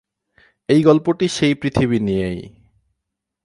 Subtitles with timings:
[0.69, 2.39] এই গল্পটি সেই পৃথিবী নিয়েই।